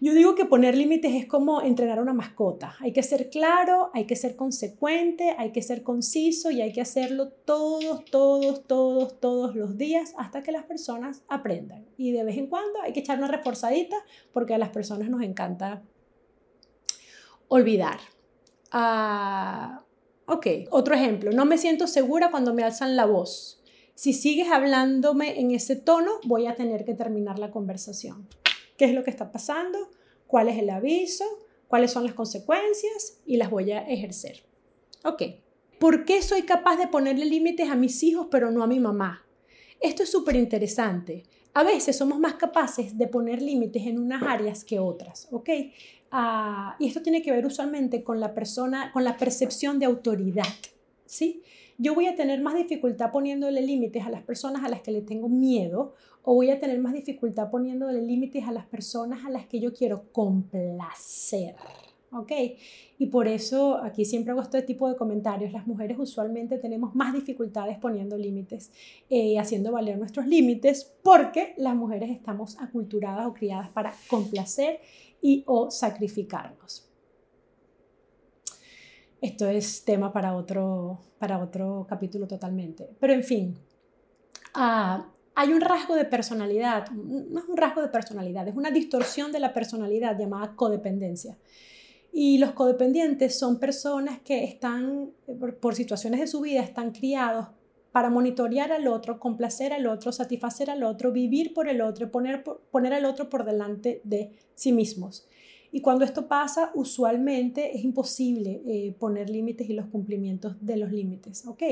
Yo 0.00 0.14
digo 0.14 0.36
que 0.36 0.44
poner 0.44 0.76
límites 0.76 1.12
es 1.14 1.26
como 1.26 1.60
entrenar 1.60 1.98
a 1.98 2.02
una 2.02 2.12
mascota. 2.12 2.76
Hay 2.78 2.92
que 2.92 3.02
ser 3.02 3.30
claro, 3.30 3.90
hay 3.94 4.06
que 4.06 4.14
ser 4.14 4.36
consecuente, 4.36 5.34
hay 5.36 5.50
que 5.50 5.60
ser 5.60 5.82
conciso 5.82 6.52
y 6.52 6.60
hay 6.60 6.72
que 6.72 6.80
hacerlo 6.80 7.30
todos, 7.30 8.04
todos, 8.04 8.64
todos, 8.64 9.18
todos 9.18 9.56
los 9.56 9.76
días 9.76 10.14
hasta 10.16 10.44
que 10.44 10.52
las 10.52 10.64
personas 10.64 11.22
aprendan. 11.26 11.84
Y 11.96 12.12
de 12.12 12.22
vez 12.22 12.38
en 12.38 12.46
cuando 12.46 12.80
hay 12.80 12.92
que 12.92 13.00
echar 13.00 13.18
una 13.18 13.26
reforzadita 13.26 13.96
porque 14.32 14.54
a 14.54 14.58
las 14.58 14.68
personas 14.68 15.10
nos 15.10 15.22
encanta 15.22 15.82
olvidar. 17.48 17.98
Ah, 18.70 19.82
ok, 20.26 20.46
otro 20.70 20.94
ejemplo. 20.94 21.32
No 21.32 21.44
me 21.44 21.58
siento 21.58 21.88
segura 21.88 22.30
cuando 22.30 22.54
me 22.54 22.62
alzan 22.62 22.94
la 22.94 23.04
voz. 23.04 23.64
Si 23.96 24.12
sigues 24.12 24.48
hablándome 24.48 25.40
en 25.40 25.50
ese 25.50 25.74
tono, 25.74 26.12
voy 26.24 26.46
a 26.46 26.54
tener 26.54 26.84
que 26.84 26.94
terminar 26.94 27.40
la 27.40 27.50
conversación 27.50 28.28
qué 28.78 28.86
es 28.86 28.94
lo 28.94 29.04
que 29.04 29.10
está 29.10 29.30
pasando, 29.30 29.90
cuál 30.26 30.48
es 30.48 30.58
el 30.58 30.70
aviso, 30.70 31.24
cuáles 31.66 31.90
son 31.90 32.04
las 32.04 32.14
consecuencias 32.14 33.20
y 33.26 33.36
las 33.36 33.50
voy 33.50 33.72
a 33.72 33.86
ejercer. 33.86 34.44
Ok, 35.04 35.22
¿por 35.78 36.06
qué 36.06 36.22
soy 36.22 36.42
capaz 36.42 36.76
de 36.76 36.86
ponerle 36.86 37.26
límites 37.26 37.68
a 37.68 37.76
mis 37.76 38.02
hijos 38.02 38.28
pero 38.30 38.50
no 38.50 38.62
a 38.62 38.66
mi 38.66 38.80
mamá? 38.80 39.26
Esto 39.80 40.02
es 40.04 40.10
súper 40.10 40.36
interesante. 40.36 41.24
A 41.54 41.64
veces 41.64 41.96
somos 41.96 42.18
más 42.18 42.34
capaces 42.34 42.96
de 42.96 43.06
poner 43.08 43.42
límites 43.42 43.86
en 43.86 43.98
unas 43.98 44.22
áreas 44.22 44.64
que 44.64 44.78
otras, 44.78 45.28
¿ok? 45.32 45.50
Ah, 46.10 46.76
y 46.78 46.86
esto 46.86 47.02
tiene 47.02 47.20
que 47.20 47.32
ver 47.32 47.44
usualmente 47.44 48.02
con 48.02 48.20
la 48.20 48.32
persona, 48.32 48.92
con 48.92 49.04
la 49.04 49.16
percepción 49.16 49.78
de 49.78 49.86
autoridad, 49.86 50.46
¿sí? 51.04 51.42
yo 51.78 51.94
voy 51.94 52.08
a 52.08 52.16
tener 52.16 52.42
más 52.42 52.56
dificultad 52.56 53.12
poniéndole 53.12 53.62
límites 53.62 54.04
a 54.04 54.10
las 54.10 54.24
personas 54.24 54.64
a 54.64 54.68
las 54.68 54.82
que 54.82 54.90
le 54.90 55.00
tengo 55.00 55.28
miedo 55.28 55.94
o 56.30 56.34
voy 56.34 56.50
a 56.50 56.60
tener 56.60 56.78
más 56.78 56.92
dificultad 56.92 57.50
poniéndole 57.50 58.02
límites 58.02 58.46
a 58.46 58.52
las 58.52 58.66
personas 58.66 59.24
a 59.24 59.30
las 59.30 59.46
que 59.46 59.60
yo 59.60 59.72
quiero 59.72 60.12
complacer. 60.12 61.56
¿Ok? 62.12 62.32
Y 62.98 63.06
por 63.06 63.26
eso 63.26 63.82
aquí 63.82 64.04
siempre 64.04 64.32
hago 64.32 64.42
este 64.42 64.60
tipo 64.60 64.90
de 64.90 64.96
comentarios. 64.96 65.54
Las 65.54 65.66
mujeres 65.66 65.98
usualmente 65.98 66.58
tenemos 66.58 66.94
más 66.94 67.14
dificultades 67.14 67.78
poniendo 67.78 68.18
límites, 68.18 68.70
eh, 69.08 69.38
haciendo 69.38 69.72
valer 69.72 69.96
nuestros 69.96 70.26
límites, 70.26 70.94
porque 71.02 71.54
las 71.56 71.74
mujeres 71.74 72.10
estamos 72.10 72.60
aculturadas 72.60 73.26
o 73.26 73.32
criadas 73.32 73.70
para 73.70 73.94
complacer 74.10 74.80
y 75.22 75.44
o 75.46 75.70
sacrificarnos. 75.70 76.90
Esto 79.22 79.48
es 79.48 79.82
tema 79.82 80.12
para 80.12 80.36
otro, 80.36 80.98
para 81.18 81.38
otro 81.42 81.86
capítulo 81.88 82.26
totalmente. 82.26 82.90
Pero 83.00 83.14
en 83.14 83.24
fin, 83.24 83.56
ah, 84.52 85.10
hay 85.40 85.52
un 85.52 85.60
rasgo 85.60 85.94
de 85.94 86.04
personalidad, 86.04 86.90
no 86.90 87.38
es 87.38 87.46
un 87.48 87.56
rasgo 87.56 87.80
de 87.80 87.86
personalidad, 87.86 88.48
es 88.48 88.56
una 88.56 88.72
distorsión 88.72 89.30
de 89.30 89.38
la 89.38 89.52
personalidad 89.52 90.18
llamada 90.18 90.56
codependencia. 90.56 91.38
Y 92.12 92.38
los 92.38 92.54
codependientes 92.54 93.38
son 93.38 93.60
personas 93.60 94.18
que 94.18 94.42
están, 94.42 95.12
por, 95.60 95.76
situaciones 95.76 96.18
de 96.18 96.26
su 96.26 96.40
vida, 96.40 96.60
están 96.60 96.90
criados 96.90 97.46
para 97.92 98.10
monitorear 98.10 98.72
al 98.72 98.88
otro, 98.88 99.20
complacer 99.20 99.72
al 99.72 99.86
otro, 99.86 100.10
satisfacer 100.10 100.70
al 100.70 100.82
otro, 100.82 101.12
vivir 101.12 101.54
por 101.54 101.68
el 101.68 101.82
otro, 101.82 102.10
poner, 102.10 102.42
poner 102.42 102.92
al 102.92 103.04
otro 103.04 103.28
por 103.28 103.44
delante 103.44 104.00
de 104.02 104.32
sí 104.56 104.72
mismos. 104.72 105.28
Y 105.70 105.82
cuando 105.82 106.04
esto 106.04 106.28
pasa, 106.28 106.70
usualmente 106.74 107.76
es 107.76 107.84
imposible 107.84 108.62
eh, 108.66 108.94
poner 108.98 109.28
límites 109.28 109.68
y 109.68 109.74
los 109.74 109.86
cumplimientos 109.86 110.56
de 110.60 110.76
los 110.76 110.90
límites, 110.90 111.46
¿ok? 111.46 111.62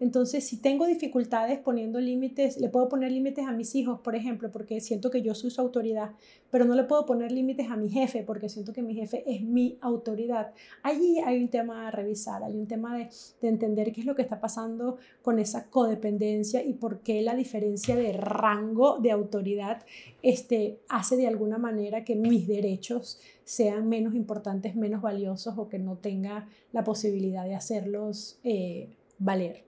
Entonces, 0.00 0.46
si 0.46 0.58
tengo 0.58 0.86
dificultades 0.86 1.58
poniendo 1.58 1.98
límites, 1.98 2.60
le 2.60 2.68
puedo 2.68 2.88
poner 2.88 3.10
límites 3.10 3.46
a 3.46 3.52
mis 3.52 3.74
hijos, 3.74 3.98
por 4.00 4.14
ejemplo, 4.14 4.52
porque 4.52 4.80
siento 4.80 5.10
que 5.10 5.22
yo 5.22 5.34
soy 5.34 5.50
su 5.50 5.60
autoridad, 5.60 6.12
pero 6.50 6.64
no 6.64 6.74
le 6.74 6.84
puedo 6.84 7.04
poner 7.04 7.32
límites 7.32 7.68
a 7.68 7.76
mi 7.76 7.88
jefe 7.90 8.22
porque 8.22 8.48
siento 8.48 8.72
que 8.72 8.82
mi 8.82 8.94
jefe 8.94 9.24
es 9.26 9.42
mi 9.42 9.76
autoridad. 9.80 10.52
Allí 10.82 11.18
hay 11.18 11.42
un 11.42 11.48
tema 11.48 11.88
a 11.88 11.90
revisar, 11.90 12.44
hay 12.44 12.54
un 12.54 12.68
tema 12.68 12.96
de, 12.96 13.08
de 13.40 13.48
entender 13.48 13.92
qué 13.92 14.02
es 14.02 14.06
lo 14.06 14.14
que 14.14 14.22
está 14.22 14.40
pasando 14.40 14.98
con 15.22 15.40
esa 15.40 15.68
codependencia 15.68 16.62
y 16.62 16.74
por 16.74 17.00
qué 17.00 17.22
la 17.22 17.34
diferencia 17.34 17.96
de 17.96 18.12
rango 18.12 18.98
de 18.98 19.10
autoridad 19.10 19.84
este, 20.22 20.78
hace 20.88 21.16
de 21.16 21.26
alguna 21.26 21.58
manera 21.58 22.04
que 22.04 22.14
mis 22.14 22.46
derechos 22.46 23.18
sean 23.48 23.88
menos 23.88 24.14
importantes, 24.14 24.76
menos 24.76 25.00
valiosos 25.00 25.54
o 25.56 25.70
que 25.70 25.78
no 25.78 25.96
tenga 25.96 26.46
la 26.70 26.84
posibilidad 26.84 27.46
de 27.46 27.54
hacerlos 27.54 28.38
eh, 28.44 28.90
valer. 29.18 29.64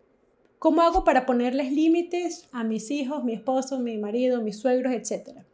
¿Cómo 0.59 0.83
hago 0.83 1.03
para 1.03 1.25
ponerles 1.25 1.73
límites 1.73 2.47
a 2.53 2.63
mis 2.63 2.91
hijos, 2.91 3.25
mi 3.25 3.33
esposo, 3.33 3.81
mi 3.81 3.97
marido, 3.97 4.43
mis 4.43 4.59
suegros, 4.59 4.93
etcétera? 4.93 5.47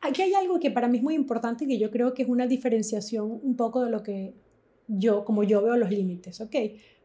Aquí 0.00 0.22
hay 0.22 0.32
algo 0.32 0.60
que 0.60 0.70
para 0.70 0.88
mí 0.88 0.96
es 0.96 1.04
muy 1.04 1.14
importante 1.14 1.64
y 1.64 1.68
que 1.68 1.78
yo 1.78 1.90
creo 1.90 2.14
que 2.14 2.22
es 2.22 2.28
una 2.30 2.46
diferenciación 2.46 3.38
un 3.42 3.54
poco 3.54 3.84
de 3.84 3.90
lo 3.90 4.02
que 4.02 4.32
yo, 4.88 5.26
como 5.26 5.44
yo 5.44 5.60
veo 5.60 5.76
los 5.76 5.90
límites, 5.90 6.40
¿ok? 6.40 6.56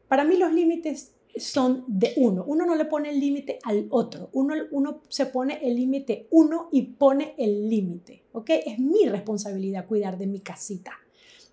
Para 0.08 0.24
mí 0.24 0.38
los 0.38 0.54
límites 0.54 1.14
son 1.40 1.84
de 1.88 2.14
uno. 2.18 2.44
Uno 2.48 2.66
no 2.66 2.76
le 2.76 2.86
pone 2.86 3.10
el 3.10 3.20
límite 3.20 3.60
al 3.64 3.88
otro. 3.90 4.30
Uno, 4.34 5.02
se 5.10 5.28
pone 5.28 5.60
el 5.62 5.76
límite 5.76 6.28
uno 6.32 6.70
y 6.72 6.84
pone 6.84 7.36
el 7.38 7.70
límite, 7.70 8.24
¿ok? 8.34 8.50
Es 8.66 8.80
mi 8.80 9.08
responsabilidad 9.08 9.88
cuidar 9.88 10.18
de 10.18 10.28
mi 10.28 10.40
casita 10.40 10.92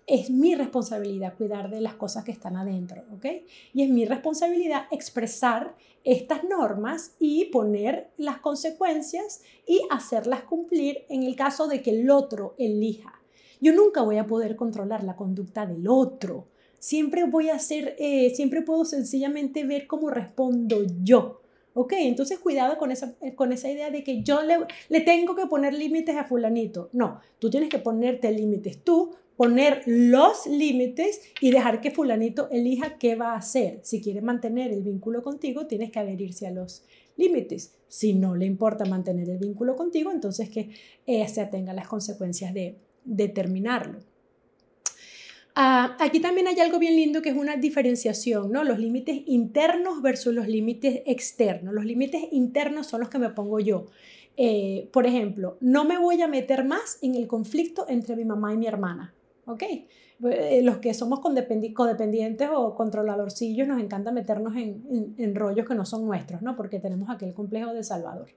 es 0.07 0.29
mi 0.29 0.53
responsabilidad 0.53 1.35
cuidar 1.35 1.71
de 1.71 1.81
las 1.81 1.95
cosas 1.95 2.23
que 2.23 2.31
están 2.31 2.57
adentro, 2.57 3.03
¿ok? 3.15 3.25
Y 3.73 3.81
es 3.81 3.89
mi 3.89 4.05
responsabilidad 4.05 4.83
expresar 4.91 5.75
estas 6.03 6.43
normas 6.43 7.15
y 7.17 7.45
poner 7.45 8.11
las 8.17 8.37
consecuencias 8.37 9.41
y 9.65 9.81
hacerlas 9.89 10.43
cumplir 10.43 11.05
en 11.09 11.23
el 11.23 11.35
caso 11.35 11.67
de 11.67 11.81
que 11.81 11.89
el 11.89 12.11
otro 12.11 12.53
elija. 12.59 13.19
Yo 13.59 13.73
nunca 13.73 14.03
voy 14.03 14.17
a 14.17 14.27
poder 14.27 14.55
controlar 14.55 15.03
la 15.03 15.15
conducta 15.15 15.65
del 15.65 15.87
otro. 15.87 16.47
Siempre 16.85 17.23
voy 17.23 17.49
a 17.49 17.55
hacer, 17.55 17.95
eh, 17.97 18.31
siempre 18.35 18.61
puedo 18.61 18.85
sencillamente 18.85 19.63
ver 19.63 19.87
cómo 19.87 20.11
respondo 20.11 20.83
yo. 21.01 21.41
¿Ok? 21.73 21.93
Entonces 21.97 22.37
cuidado 22.37 22.77
con 22.77 22.91
esa, 22.91 23.15
con 23.33 23.51
esa 23.51 23.71
idea 23.71 23.89
de 23.89 24.03
que 24.03 24.21
yo 24.21 24.43
le, 24.43 24.59
le 24.89 25.01
tengo 25.01 25.33
que 25.35 25.47
poner 25.47 25.73
límites 25.73 26.15
a 26.15 26.25
fulanito. 26.25 26.91
No, 26.93 27.21
tú 27.39 27.49
tienes 27.49 27.69
que 27.69 27.79
ponerte 27.79 28.31
límites 28.31 28.83
tú 28.83 29.15
poner 29.35 29.81
los 29.87 30.45
límites 30.45 31.21
y 31.41 31.49
dejar 31.49 31.81
que 31.81 31.89
fulanito 31.89 32.49
elija 32.51 32.99
qué 32.99 33.15
va 33.15 33.33
a 33.33 33.37
hacer. 33.37 33.79
Si 33.81 33.99
quiere 33.99 34.21
mantener 34.21 34.71
el 34.71 34.83
vínculo 34.83 35.23
contigo, 35.23 35.65
tienes 35.65 35.91
que 35.91 35.97
adherirse 35.97 36.45
a 36.45 36.51
los 36.51 36.85
límites. 37.17 37.73
Si 37.87 38.13
no 38.13 38.35
le 38.35 38.45
importa 38.45 38.85
mantener 38.85 39.27
el 39.27 39.39
vínculo 39.39 39.75
contigo, 39.75 40.11
entonces 40.11 40.51
que 40.51 40.69
se 41.05 41.41
atenga 41.41 41.71
a 41.71 41.75
las 41.75 41.87
consecuencias 41.87 42.53
de, 42.53 42.77
determinarlo. 43.05 43.99
Ah, 45.55 45.95
aquí 45.99 46.19
también 46.19 46.47
hay 46.47 46.59
algo 46.59 46.79
bien 46.79 46.95
lindo 46.95 47.21
que 47.21 47.29
es 47.29 47.37
una 47.37 47.55
diferenciación, 47.55 48.51
¿no? 48.51 48.63
Los 48.63 48.77
límites 48.77 49.21
internos 49.25 50.01
versus 50.01 50.33
los 50.33 50.47
límites 50.47 51.01
externos. 51.05 51.73
Los 51.73 51.85
límites 51.85 52.21
internos 52.31 52.87
son 52.87 52.99
los 52.99 53.09
que 53.09 53.19
me 53.19 53.29
pongo 53.29 53.59
yo. 53.59 53.85
Eh, 54.37 54.89
por 54.91 55.07
ejemplo, 55.07 55.57
no 55.61 55.85
me 55.85 55.97
voy 55.97 56.21
a 56.21 56.27
meter 56.27 56.65
más 56.65 56.99
en 57.01 57.15
el 57.15 57.27
conflicto 57.27 57.85
entre 57.87 58.17
mi 58.17 58.25
mamá 58.25 58.53
y 58.53 58.57
mi 58.57 58.67
hermana. 58.67 59.13
¿ok? 59.45 59.63
Eh, 60.23 60.61
los 60.63 60.77
que 60.77 60.93
somos 60.93 61.19
codependientes 61.19 62.49
o 62.53 62.75
controladorcillos 62.75 63.67
nos 63.67 63.81
encanta 63.81 64.11
meternos 64.11 64.53
en, 64.55 65.35
rollos 65.35 65.67
que 65.67 65.75
no 65.75 65.85
son 65.85 66.05
nuestros, 66.05 66.41
¿no? 66.41 66.55
Porque 66.55 66.79
tenemos 66.79 67.09
aquel 67.09 67.33
complejo 67.33 67.73
de 67.73 67.83
Salvador, 67.83 68.29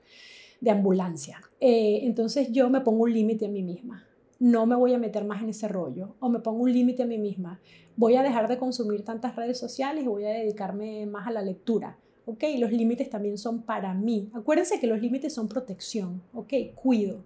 de 0.61 0.71
ambulancia. 0.71 1.41
Eh, 1.61 2.01
entonces 2.03 2.51
yo 2.53 2.69
me 2.69 2.81
pongo 2.81 3.05
un 3.05 3.13
límite 3.13 3.47
a 3.47 3.49
mí 3.49 3.63
misma. 3.63 4.08
No 4.39 4.67
me 4.67 4.77
voy 4.77 4.95
a 4.95 4.99
meter 4.99 5.25
más 5.25 5.43
en 5.43 5.51
ese 5.51 5.69
rollo. 5.69 6.15
O 6.21 6.29
me 6.29 6.39
pongo 6.39 6.63
un 6.63 6.73
límite 6.73 7.03
a 7.03 7.07
mí 7.07 7.19
misma. 7.19 7.61
Voy 7.97 8.17
a 8.17 8.23
dejar 8.23 8.49
de 8.49 8.59
consumir 8.59 9.05
tantas 9.05 9.35
redes 9.35 9.59
sociales 9.59 10.05
y 10.05 10.09
voy 10.09 10.25
a 10.25 10.31
dedicarme 10.31 11.07
más 11.07 11.27
a 11.27 11.33
la 11.33 11.43
lectura. 11.43 11.99
¿Ok? 12.27 12.45
Los 12.59 12.73
límites 12.73 13.11
también 13.11 13.39
son 13.39 13.63
para 13.63 13.95
mí. 13.95 14.31
Acuérdense 14.35 14.79
que 14.79 14.87
los 14.87 15.01
límites 15.01 15.35
son 15.35 15.49
protección. 15.49 16.23
¿Ok? 16.35 16.53
Cuido. 16.75 17.25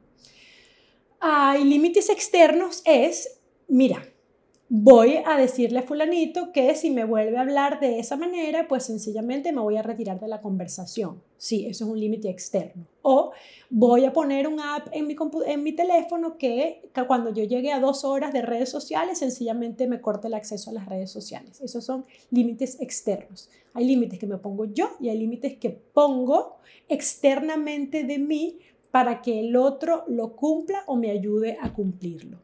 Hay 1.21 1.65
límites 1.65 2.09
externos 2.09 2.83
es 2.85 3.43
mira, 3.73 4.03
voy 4.75 5.19
a 5.27 5.37
decirle 5.37 5.81
a 5.81 5.83
fulanito 5.83 6.51
que 6.51 6.75
si 6.75 6.89
me 6.89 7.05
vuelve 7.05 7.37
a 7.37 7.43
hablar 7.43 7.79
de 7.79 7.99
esa 7.99 8.17
manera, 8.17 8.69
pues 8.69 8.85
sencillamente 8.85 9.53
me 9.53 9.61
voy 9.61 9.77
a 9.77 9.83
retirar 9.83 10.19
de 10.19 10.29
la 10.29 10.41
conversación. 10.41 11.21
Sí, 11.37 11.67
eso 11.67 11.85
es 11.85 11.91
un 11.91 12.01
límite 12.01 12.31
externo. 12.31 12.87
O 13.03 13.33
voy 13.69 14.07
a 14.07 14.15
poner 14.15 14.49
un 14.49 14.61
app 14.61 14.89
en 14.93 15.07
mi, 15.07 15.15
en 15.45 15.63
mi 15.63 15.73
teléfono 15.73 16.39
que, 16.39 16.89
que, 16.95 17.05
cuando 17.07 17.35
yo 17.35 17.45
llegue 17.45 17.71
a 17.71 17.81
dos 17.81 18.03
horas 18.03 18.33
de 18.33 18.41
redes 18.41 18.71
sociales, 18.71 19.19
sencillamente 19.19 19.87
me 19.87 20.01
corte 20.01 20.29
el 20.29 20.35
acceso 20.35 20.71
a 20.71 20.73
las 20.73 20.89
redes 20.89 21.11
sociales. 21.11 21.61
Esos 21.61 21.85
son 21.85 22.07
límites 22.31 22.81
externos. 22.81 23.51
Hay 23.75 23.85
límites 23.85 24.19
que 24.19 24.27
me 24.27 24.39
pongo 24.39 24.65
yo 24.65 24.89
y 25.01 25.11
hay 25.11 25.19
límites 25.19 25.59
que 25.59 25.69
pongo 25.69 26.57
externamente 26.89 28.05
de 28.05 28.19
mí 28.19 28.59
para 28.91 29.21
que 29.21 29.41
el 29.41 29.55
otro 29.55 30.05
lo 30.09 30.35
cumpla 30.35 30.83
o 30.87 30.97
me 30.97 31.11
ayude 31.11 31.59
a 31.61 31.75
cumplirlo 31.75 32.39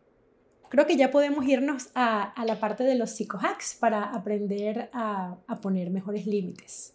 creo 0.69 0.87
que 0.87 0.97
ya 0.97 1.11
podemos 1.11 1.47
irnos 1.47 1.91
a, 1.95 2.35
la 2.45 2.61
parte 2.61 2.85
de 2.85 2.95
los 2.95 3.11
psicohacks 3.11 3.77
para 3.79 4.05
aprender 4.05 4.91
a, 4.93 5.39
poner 5.63 5.91
mejores 5.91 6.27
límites. 6.27 6.95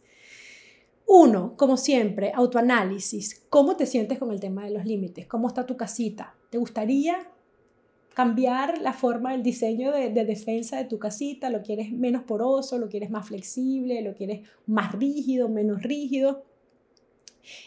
Uno, 1.06 1.56
como 1.58 1.78
siempre, 1.78 2.32
autoanálisis. 2.34 3.46
¿Cómo 3.50 3.76
te 3.76 3.86
sientes 3.86 4.20
con 4.20 4.32
el 4.32 4.40
tema 4.40 4.66
de 4.66 4.72
los 4.72 4.86
límites? 4.86 5.28
¿Cómo 5.28 5.48
está 5.48 5.66
tu 5.66 5.76
casita? 5.76 6.36
¿Te 6.50 6.58
gustaría 6.58 7.28
cambiar 8.14 8.80
la 8.80 8.94
forma 8.94 9.32
del 9.32 9.44
diseño 9.44 9.92
de, 9.92 10.10
de, 10.10 10.26
defensa 10.26 10.78
de 10.78 10.86
tu 10.86 11.00
casita? 11.00 11.50
¿Lo 11.50 11.62
quieres 11.62 11.92
menos 11.92 12.24
poroso? 12.24 12.78
¿Lo 12.78 12.88
quieres 12.88 13.10
más 13.10 13.28
flexible? 13.28 14.02
¿Lo 14.02 14.14
quieres 14.14 14.48
más 14.66 14.94
rígido? 14.94 15.50
¿Menos 15.50 15.84
rígido? 15.84 16.46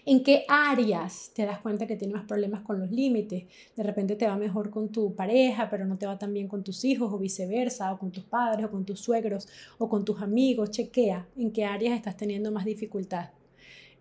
¿En 0.04 0.23
qué 0.23 0.45
áreas 0.49 1.30
te 1.35 1.45
das 1.45 1.61
cuenta 1.61 1.87
que 1.87 1.97
tienes 1.97 2.16
más 2.16 2.26
problemas 2.26 2.62
con 2.62 2.80
los 2.80 2.90
límites? 2.90 3.45
De 3.75 3.83
repente 3.83 4.16
te 4.16 4.26
va 4.26 4.37
mejor 4.37 4.71
con 4.71 4.90
tu 4.90 5.14
pareja, 5.14 5.68
pero 5.71 5.85
no 5.85 5.99
te 5.99 6.06
va 6.06 6.18
tan 6.18 6.33
bien 6.33 6.49
con 6.49 6.64
tus 6.64 6.85
hijos 6.85 7.12
o 7.12 7.18
viceversa, 7.18 7.92
o 7.92 7.99
con 7.99 8.11
tus 8.12 8.25
padres 8.25 8.66
o 8.66 8.71
con 8.71 8.85
tus 8.85 9.00
suegros 9.00 9.49
o 9.78 9.88
con 9.88 10.04
tus 10.04 10.23
amigos. 10.23 10.71
Chequea 10.71 11.28
en 11.37 11.52
qué 11.52 11.64
áreas 11.64 11.97
estás 11.97 12.16
teniendo 12.16 12.50
más 12.52 12.64
dificultad. 12.64 13.30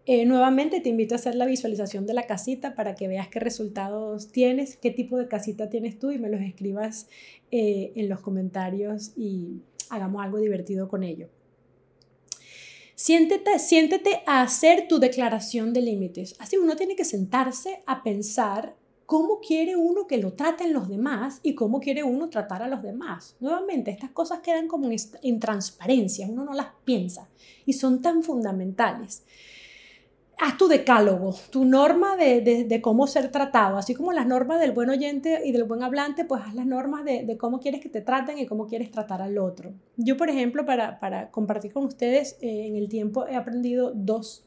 Eh, 0.07 0.25
nuevamente 0.25 0.81
te 0.81 0.89
invito 0.89 1.15
a 1.15 1.17
hacer 1.17 1.33
la 1.33 1.47
visualización 1.47 2.05
de 2.05 2.13
la 2.13 2.27
casita 2.27 2.75
para 2.75 2.93
que 2.93 3.07
veas 3.07 3.27
qué 3.27 3.39
resultados 3.39 4.31
tienes, 4.31 4.77
qué 4.77 4.91
tipo 4.91 5.17
de 5.17 5.27
casita 5.27 5.67
tienes 5.69 5.97
tú 5.97 6.11
y 6.11 6.19
me 6.19 6.29
los 6.29 6.41
escribas 6.41 7.07
eh, 7.51 7.91
en 7.95 8.07
los 8.07 8.21
comentarios 8.21 9.13
y 9.17 9.61
hagamos 9.89 10.23
algo 10.23 10.37
divertido 10.37 10.87
con 10.89 11.03
ello. 11.03 11.29
Siéntete, 12.97 13.59
siéntete 13.59 14.23
a 14.25 14.41
hacer 14.41 14.87
tu 14.87 14.99
declaración 14.99 15.73
de 15.73 15.81
límites. 15.81 16.33
Así 16.39 16.55
uno 16.55 16.77
tiene 16.77 16.95
que 16.95 17.03
sentarse 17.03 17.83
a 17.85 18.03
pensar 18.03 18.73
cómo 19.05 19.41
quiere 19.41 19.75
uno 19.75 20.07
que 20.07 20.17
lo 20.17 20.31
traten 20.31 20.71
los 20.71 20.87
demás 20.87 21.41
y 21.43 21.55
cómo 21.55 21.81
quiere 21.81 22.03
uno 22.03 22.29
tratar 22.29 22.63
a 22.63 22.69
los 22.69 22.81
demás. 22.81 23.35
Nuevamente, 23.41 23.91
estas 23.91 24.11
cosas 24.11 24.39
quedan 24.39 24.69
como 24.69 24.89
en 24.89 25.39
transparencia, 25.41 26.25
uno 26.25 26.45
no 26.45 26.53
las 26.53 26.67
piensa 26.85 27.27
y 27.65 27.73
son 27.73 28.01
tan 28.01 28.23
fundamentales 28.23 29.23
haz 30.39 30.57
tu 30.57 30.67
decálogo, 30.67 31.35
tu 31.49 31.65
norma 31.65 32.15
de, 32.17 32.79
cómo 32.81 33.07
ser 33.07 33.31
tratado, 33.31 33.77
así 33.77 33.93
como 33.93 34.11
las 34.11 34.27
normas 34.27 34.59
del 34.59 34.71
buen 34.71 34.89
oyente 34.89 35.41
y 35.45 35.51
del 35.51 35.63
buen 35.63 35.83
hablante, 35.83 36.25
pues 36.25 36.41
haz 36.45 36.53
las 36.53 36.65
normas 36.65 37.05
de, 37.05 37.37
cómo 37.37 37.59
quieres 37.59 37.81
que 37.81 37.89
te 37.89 38.01
traten 38.01 38.37
y 38.37 38.45
cómo 38.45 38.67
quieres 38.67 38.91
tratar 38.91 39.21
al 39.21 39.37
otro. 39.37 39.73
Yo, 39.97 40.17
por 40.17 40.29
ejemplo, 40.29 40.65
para, 40.65 41.29
compartir 41.31 41.71
con 41.73 41.85
ustedes, 41.85 42.37
eh, 42.41 42.67
en 42.67 42.75
el 42.75 42.89
tiempo 42.89 43.27
he 43.27 43.35
aprendido 43.35 43.91
dos 43.93 44.45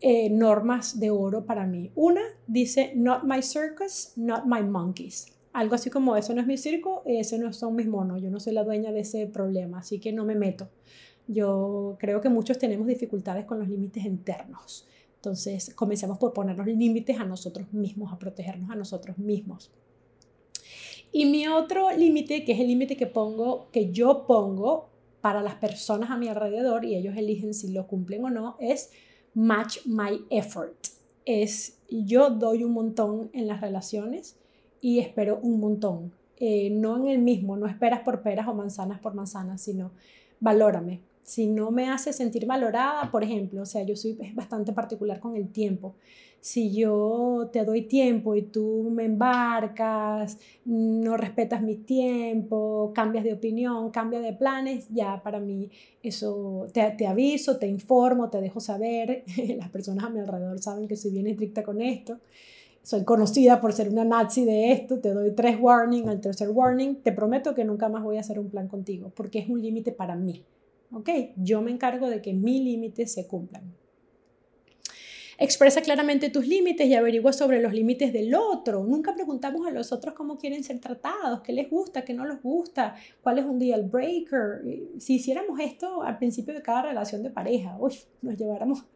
eh, 0.00 0.30
normas 0.30 1.00
de 1.00 1.10
oro 1.10 1.44
para 1.44 1.66
mí. 1.66 1.90
Una 1.94 2.22
dice, 2.46 2.92
not 2.94 3.24
my 3.24 3.42
circus, 3.42 4.12
not 4.16 4.44
my 4.44 4.62
monkeys. 4.62 5.32
Algo 5.52 5.74
así 5.74 5.88
como, 5.88 6.16
eso 6.16 6.34
no 6.34 6.42
es 6.42 6.46
mi 6.46 6.58
circo, 6.58 7.02
eso 7.06 7.38
no 7.38 7.52
son 7.52 7.74
mis 7.74 7.86
monos, 7.86 8.20
yo 8.20 8.30
no 8.30 8.38
soy 8.38 8.52
la 8.52 8.62
dueña 8.62 8.92
de 8.92 9.00
ese 9.00 9.26
problema, 9.26 9.78
así 9.78 9.98
que 9.98 10.12
no 10.12 10.26
me 10.26 10.34
meto. 10.34 10.68
Yo 11.28 11.96
creo 11.98 12.20
que 12.20 12.28
muchos 12.28 12.58
tenemos 12.58 12.86
dificultades 12.86 13.46
con 13.46 13.58
los 13.58 13.68
límites 13.68 14.04
internos. 14.04 14.86
Entonces, 15.26 15.74
comencemos 15.74 16.18
por 16.18 16.32
ponernos 16.32 16.68
límites 16.68 17.18
a 17.18 17.24
nosotros 17.24 17.72
mismos, 17.72 18.12
a 18.12 18.16
protegernos 18.16 18.70
a 18.70 18.76
nosotros 18.76 19.18
mismos. 19.18 19.72
Y 21.10 21.24
mi 21.26 21.48
otro 21.48 21.90
límite, 21.90 22.44
que 22.44 22.52
es 22.52 22.60
el 22.60 22.68
límite 22.68 22.96
que 22.96 23.08
pongo, 23.08 23.66
que 23.72 23.90
yo 23.90 24.24
pongo 24.28 24.88
para 25.20 25.42
las 25.42 25.56
personas 25.56 26.12
a 26.12 26.16
mi 26.16 26.28
alrededor 26.28 26.84
y 26.84 26.94
ellos 26.94 27.16
eligen 27.16 27.54
si 27.54 27.72
lo 27.72 27.88
cumplen 27.88 28.24
o 28.24 28.30
no, 28.30 28.56
es 28.60 28.90
match 29.34 29.84
my 29.84 30.24
effort. 30.30 30.76
Es 31.24 31.78
yo 31.90 32.30
doy 32.30 32.62
un 32.62 32.70
montón 32.70 33.28
en 33.32 33.48
las 33.48 33.60
relaciones 33.60 34.36
y 34.80 35.00
espero 35.00 35.40
un 35.42 35.58
montón 35.58 36.12
eh, 36.36 36.70
no 36.70 36.98
en 36.98 37.08
el 37.08 37.18
mismo, 37.18 37.56
no 37.56 37.66
esperas 37.66 38.02
por 38.02 38.22
peras 38.22 38.46
o 38.46 38.54
manzanas 38.54 39.00
por 39.00 39.14
manzanas, 39.14 39.60
sino 39.60 39.90
valórame. 40.38 41.00
Si 41.26 41.48
no 41.48 41.72
me 41.72 41.88
hace 41.90 42.12
sentir 42.12 42.46
valorada, 42.46 43.10
por 43.10 43.24
ejemplo, 43.24 43.62
o 43.62 43.66
sea, 43.66 43.82
yo 43.82 43.96
soy 43.96 44.16
bastante 44.32 44.72
particular 44.72 45.18
con 45.18 45.34
el 45.34 45.48
tiempo. 45.50 45.96
Si 46.40 46.72
yo 46.72 47.50
te 47.52 47.64
doy 47.64 47.82
tiempo 47.82 48.36
y 48.36 48.42
tú 48.42 48.88
me 48.92 49.04
embarcas, 49.04 50.38
no 50.64 51.16
respetas 51.16 51.62
mi 51.62 51.74
tiempo, 51.78 52.92
cambias 52.94 53.24
de 53.24 53.32
opinión, 53.32 53.90
cambias 53.90 54.22
de 54.22 54.34
planes, 54.34 54.86
ya 54.90 55.20
para 55.20 55.40
mí 55.40 55.68
eso 56.00 56.68
te, 56.72 56.88
te 56.92 57.08
aviso, 57.08 57.58
te 57.58 57.66
informo, 57.66 58.30
te 58.30 58.40
dejo 58.40 58.60
saber. 58.60 59.24
Las 59.58 59.70
personas 59.70 60.04
a 60.04 60.10
mi 60.10 60.20
alrededor 60.20 60.60
saben 60.60 60.86
que 60.86 60.94
soy 60.94 61.10
bien 61.10 61.26
estricta 61.26 61.64
con 61.64 61.82
esto 61.82 62.18
soy 62.84 63.02
conocida 63.02 63.60
por 63.60 63.72
ser 63.72 63.88
una 63.88 64.04
nazi 64.04 64.44
de 64.44 64.70
esto, 64.70 65.00
te 65.00 65.12
doy 65.12 65.32
tres 65.32 65.58
warnings, 65.60 66.06
al 66.06 66.20
tercer 66.20 66.50
warning, 66.50 67.02
te 67.02 67.10
prometo 67.10 67.52
que 67.52 67.64
nunca 67.64 67.88
más 67.88 68.04
voy 68.04 68.16
a 68.16 68.20
hacer 68.20 68.38
un 68.38 68.48
plan 68.48 68.68
contigo, 68.68 69.10
porque 69.16 69.40
es 69.40 69.48
un 69.48 69.60
límite 69.60 69.90
para 69.90 70.14
mí. 70.14 70.44
¿Ok? 70.92 71.10
Yo 71.36 71.62
me 71.62 71.70
encargo 71.70 72.08
de 72.08 72.22
que 72.22 72.32
mis 72.32 72.62
límites 72.62 73.12
se 73.12 73.26
cumplan. 73.26 73.74
Expresa 75.38 75.82
claramente 75.82 76.30
tus 76.30 76.46
límites 76.46 76.86
y 76.86 76.94
averigua 76.94 77.30
sobre 77.30 77.60
los 77.60 77.74
límites 77.74 78.10
del 78.10 78.34
otro. 78.34 78.82
Nunca 78.84 79.14
preguntamos 79.14 79.66
a 79.66 79.70
los 79.70 79.92
otros 79.92 80.14
cómo 80.14 80.38
quieren 80.38 80.64
ser 80.64 80.80
tratados, 80.80 81.42
qué 81.42 81.52
les 81.52 81.68
gusta, 81.68 82.06
qué 82.06 82.14
no 82.14 82.24
les 82.24 82.42
gusta, 82.42 82.94
cuál 83.20 83.38
es 83.38 83.44
un 83.44 83.58
deal 83.58 83.82
breaker. 83.82 84.62
Si 84.98 85.16
hiciéramos 85.16 85.60
esto 85.60 86.02
al 86.02 86.16
principio 86.16 86.54
de 86.54 86.62
cada 86.62 86.82
relación 86.82 87.22
de 87.22 87.28
pareja, 87.28 87.76
uy, 87.78 87.94
nos 88.22 88.38
lleváramos 88.38 88.86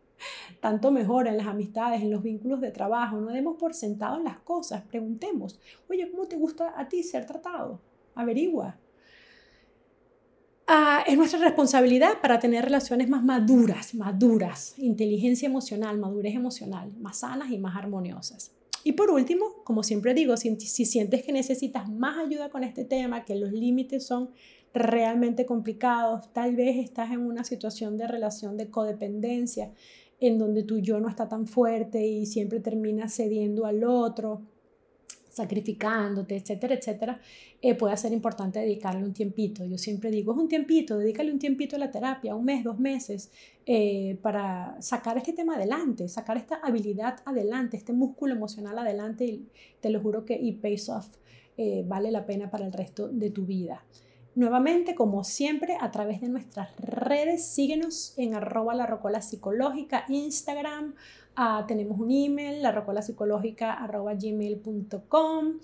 tanto 0.60 0.90
mejor 0.90 1.28
en 1.28 1.36
las 1.36 1.46
amistades, 1.46 2.00
en 2.00 2.10
los 2.10 2.22
vínculos 2.22 2.62
de 2.62 2.70
trabajo. 2.70 3.20
No 3.20 3.32
demos 3.32 3.58
por 3.58 3.74
sentado 3.74 4.16
en 4.16 4.24
las 4.24 4.38
cosas, 4.38 4.82
preguntemos, 4.84 5.60
oye, 5.90 6.10
¿cómo 6.10 6.26
te 6.26 6.36
gusta 6.36 6.72
a 6.74 6.88
ti 6.88 7.02
ser 7.02 7.26
tratado? 7.26 7.82
Averigua. 8.14 8.78
Ah, 10.72 11.02
es 11.04 11.18
nuestra 11.18 11.40
responsabilidad 11.40 12.20
para 12.22 12.38
tener 12.38 12.64
relaciones 12.64 13.08
más 13.08 13.24
maduras, 13.24 13.92
maduras, 13.92 14.74
inteligencia 14.78 15.46
emocional, 15.46 15.98
madurez 15.98 16.36
emocional, 16.36 16.92
más 17.00 17.18
sanas 17.18 17.50
y 17.50 17.58
más 17.58 17.74
armoniosas. 17.74 18.52
Y 18.84 18.92
por 18.92 19.10
último, 19.10 19.46
como 19.64 19.82
siempre 19.82 20.14
digo, 20.14 20.36
si, 20.36 20.54
si 20.60 20.84
sientes 20.84 21.24
que 21.24 21.32
necesitas 21.32 21.90
más 21.90 22.24
ayuda 22.24 22.50
con 22.50 22.62
este 22.62 22.84
tema, 22.84 23.24
que 23.24 23.34
los 23.34 23.50
límites 23.50 24.06
son 24.06 24.30
realmente 24.72 25.44
complicados, 25.44 26.32
tal 26.32 26.54
vez 26.54 26.76
estás 26.76 27.10
en 27.10 27.22
una 27.22 27.42
situación 27.42 27.96
de 27.96 28.06
relación 28.06 28.56
de 28.56 28.70
codependencia, 28.70 29.72
en 30.20 30.38
donde 30.38 30.62
tu 30.62 30.78
yo 30.78 31.00
no 31.00 31.08
está 31.08 31.28
tan 31.28 31.48
fuerte 31.48 32.06
y 32.06 32.26
siempre 32.26 32.60
terminas 32.60 33.16
cediendo 33.16 33.66
al 33.66 33.82
otro, 33.82 34.42
sacrificándote, 35.30 36.36
etcétera, 36.36 36.74
etcétera, 36.74 37.20
eh, 37.62 37.74
puede 37.74 37.96
ser 37.96 38.12
importante 38.12 38.58
dedicarle 38.58 39.04
un 39.04 39.12
tiempito. 39.12 39.64
Yo 39.64 39.78
siempre 39.78 40.10
digo, 40.10 40.32
es 40.32 40.38
un 40.38 40.48
tiempito, 40.48 40.98
dedícale 40.98 41.32
un 41.32 41.38
tiempito 41.38 41.76
a 41.76 41.78
la 41.78 41.90
terapia, 41.90 42.34
un 42.34 42.44
mes, 42.44 42.64
dos 42.64 42.78
meses, 42.78 43.30
eh, 43.64 44.18
para 44.22 44.76
sacar 44.80 45.16
este 45.16 45.32
tema 45.32 45.56
adelante, 45.56 46.08
sacar 46.08 46.36
esta 46.36 46.56
habilidad 46.56 47.20
adelante, 47.24 47.76
este 47.76 47.92
músculo 47.92 48.34
emocional 48.34 48.78
adelante 48.78 49.24
y 49.24 49.48
te 49.80 49.90
lo 49.90 50.00
juro 50.00 50.24
que 50.24 50.34
y 50.34 50.52
pays 50.52 50.88
off, 50.88 51.08
eh, 51.56 51.84
vale 51.86 52.10
la 52.10 52.26
pena 52.26 52.50
para 52.50 52.66
el 52.66 52.72
resto 52.72 53.08
de 53.08 53.30
tu 53.30 53.46
vida. 53.46 53.84
Nuevamente, 54.34 54.94
como 54.94 55.24
siempre, 55.24 55.76
a 55.80 55.90
través 55.90 56.20
de 56.20 56.28
nuestras 56.28 56.74
redes, 56.76 57.44
síguenos 57.46 58.14
en 58.16 58.34
arroba 58.34 58.74
la 58.74 58.86
rocola 58.86 59.22
psicológica, 59.22 60.04
Instagram, 60.08 60.94
ah, 61.40 61.64
tenemos 61.66 61.98
un 61.98 62.10
email, 62.10 62.62
la 62.62 62.70
gmail.com, 64.14 65.58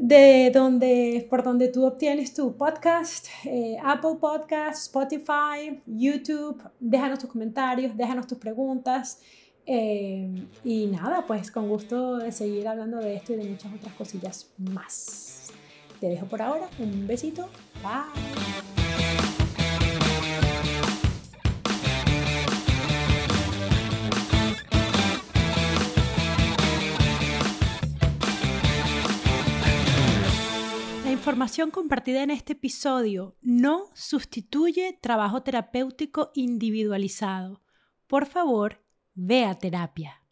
de 0.00 0.50
donde, 0.52 1.26
por 1.28 1.42
donde 1.42 1.68
tú 1.68 1.84
obtienes 1.84 2.32
tu 2.32 2.56
podcast, 2.56 3.26
eh, 3.44 3.76
Apple 3.84 4.16
Podcast, 4.18 4.82
Spotify, 4.82 5.80
YouTube, 5.86 6.62
déjanos 6.80 7.18
tus 7.18 7.30
comentarios, 7.30 7.94
déjanos 7.96 8.26
tus 8.26 8.38
preguntas. 8.38 9.20
Eh, 9.66 10.46
y 10.64 10.86
nada, 10.86 11.26
pues 11.26 11.50
con 11.50 11.68
gusto 11.68 12.16
de 12.16 12.32
seguir 12.32 12.66
hablando 12.66 12.96
de 12.96 13.16
esto 13.16 13.34
y 13.34 13.36
de 13.36 13.44
muchas 13.44 13.70
otras 13.74 13.92
cosillas 13.94 14.50
más. 14.56 15.52
Te 16.00 16.08
dejo 16.08 16.24
por 16.26 16.40
ahora. 16.40 16.68
Un 16.78 17.06
besito. 17.06 17.50
Bye. 17.82 18.67
Información 31.28 31.70
compartida 31.70 32.22
en 32.22 32.30
este 32.30 32.54
episodio 32.54 33.36
no 33.42 33.90
sustituye 33.92 34.98
trabajo 34.98 35.42
terapéutico 35.42 36.30
individualizado. 36.32 37.62
Por 38.06 38.24
favor, 38.24 38.82
ve 39.12 39.44
a 39.44 39.54
terapia. 39.54 40.22